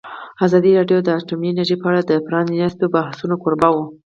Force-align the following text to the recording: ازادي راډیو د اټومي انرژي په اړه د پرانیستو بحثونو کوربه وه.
ازادي 0.45 0.71
راډیو 0.77 0.99
د 1.03 1.09
اټومي 1.19 1.47
انرژي 1.49 1.75
په 1.79 1.85
اړه 1.89 2.01
د 2.03 2.11
پرانیستو 2.25 2.85
بحثونو 2.95 3.35
کوربه 3.43 3.69
وه. 3.71 3.83